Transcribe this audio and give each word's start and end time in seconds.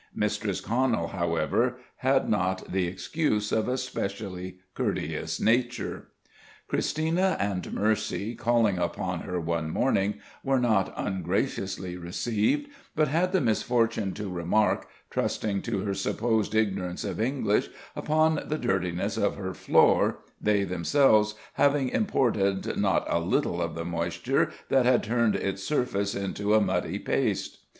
Mistress 0.15 0.61
Conal, 0.61 1.09
however, 1.09 1.77
had 1.97 2.27
not 2.27 2.71
the 2.71 2.87
excuse 2.87 3.51
of 3.51 3.67
a 3.69 3.77
specially 3.77 4.57
courteous 4.73 5.39
nature. 5.39 6.07
Christina 6.67 7.37
and 7.39 7.71
Mercy, 7.71 8.33
calling 8.33 8.79
upon 8.79 9.19
her 9.19 9.39
one 9.39 9.69
morning, 9.69 10.15
were 10.43 10.57
not 10.59 10.91
ungraciously 10.97 11.97
received, 11.97 12.67
but 12.95 13.09
had 13.09 13.31
the 13.31 13.39
misfortune 13.41 14.11
to 14.15 14.27
remark, 14.27 14.87
trusting 15.11 15.61
to 15.61 15.81
her 15.81 15.93
supposed 15.93 16.55
ignorance 16.55 17.03
of 17.03 17.21
English, 17.21 17.69
upon 17.95 18.41
the 18.47 18.57
dirtiness 18.57 19.17
of 19.17 19.35
her 19.35 19.53
floor, 19.53 20.17
they 20.41 20.63
themselves 20.63 21.35
having 21.53 21.89
imported 21.89 22.75
not 22.75 23.05
a 23.07 23.19
little 23.19 23.61
of 23.61 23.75
the 23.75 23.85
moisture 23.85 24.51
that 24.69 24.87
had 24.87 25.03
turned 25.03 25.35
its 25.35 25.61
surface 25.61 26.15
into 26.15 26.55
a 26.55 26.59
muddy 26.59 26.97
paste. 26.97 27.59